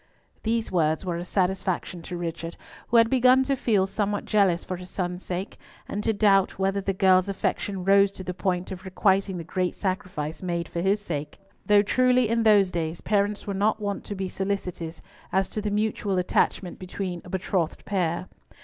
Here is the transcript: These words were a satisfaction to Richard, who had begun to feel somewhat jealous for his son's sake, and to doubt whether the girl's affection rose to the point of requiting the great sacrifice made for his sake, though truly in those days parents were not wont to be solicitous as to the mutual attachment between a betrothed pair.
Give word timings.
These 0.41 0.71
words 0.71 1.05
were 1.05 1.17
a 1.17 1.23
satisfaction 1.23 2.01
to 2.01 2.17
Richard, 2.17 2.57
who 2.87 2.97
had 2.97 3.07
begun 3.07 3.43
to 3.43 3.55
feel 3.55 3.85
somewhat 3.85 4.25
jealous 4.25 4.63
for 4.63 4.77
his 4.77 4.89
son's 4.89 5.23
sake, 5.23 5.59
and 5.87 6.03
to 6.03 6.11
doubt 6.11 6.57
whether 6.57 6.81
the 6.81 6.91
girl's 6.91 7.29
affection 7.29 7.85
rose 7.85 8.11
to 8.13 8.23
the 8.23 8.33
point 8.33 8.71
of 8.71 8.83
requiting 8.83 9.37
the 9.37 9.43
great 9.43 9.75
sacrifice 9.75 10.41
made 10.41 10.67
for 10.67 10.81
his 10.81 10.99
sake, 10.99 11.37
though 11.67 11.83
truly 11.83 12.29
in 12.29 12.41
those 12.41 12.71
days 12.71 13.01
parents 13.01 13.45
were 13.45 13.53
not 13.53 13.79
wont 13.79 14.03
to 14.05 14.15
be 14.15 14.27
solicitous 14.27 15.03
as 15.31 15.47
to 15.49 15.61
the 15.61 15.69
mutual 15.69 16.17
attachment 16.17 16.79
between 16.79 17.21
a 17.23 17.29
betrothed 17.29 17.85
pair. 17.85 18.27